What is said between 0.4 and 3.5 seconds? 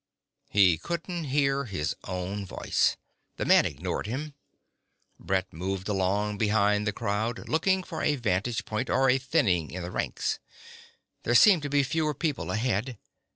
He couldn't hear his own voice. The